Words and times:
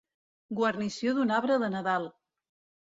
Guarnició 0.59 1.15
d'un 1.19 1.37
arbre 1.39 1.59
de 1.67 1.71
Nadal. 1.77 2.13